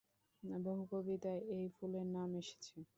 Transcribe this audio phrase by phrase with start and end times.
[0.63, 2.75] বহু কবিতায় এই ফুলের নাম এসেছে।